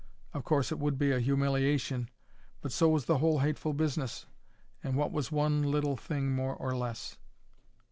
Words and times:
Of 0.33 0.43
course, 0.43 0.71
it 0.71 0.79
would 0.79 0.97
be 0.97 1.11
a 1.11 1.19
humiliation; 1.19 2.09
but 2.59 2.71
so 2.71 2.89
was 2.89 3.05
the 3.05 3.19
whole 3.19 3.37
hateful 3.37 3.71
business, 3.71 4.25
and 4.83 4.95
what 4.95 5.11
was 5.11 5.31
one 5.31 5.61
little 5.61 5.95
thing 5.95 6.31
more 6.31 6.55
or 6.55 6.75
less? 6.75 7.19